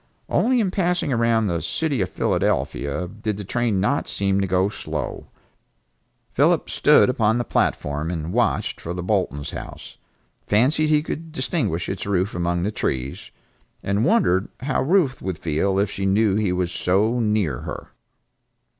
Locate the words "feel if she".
15.37-16.07